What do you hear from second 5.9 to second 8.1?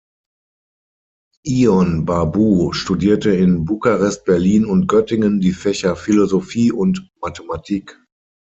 Philosophie und Mathematik.